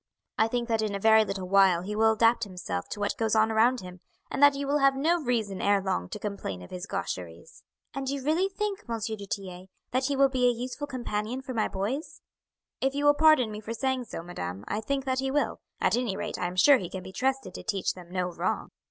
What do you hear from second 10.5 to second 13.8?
useful companion for my boys?" "If you will pardon me for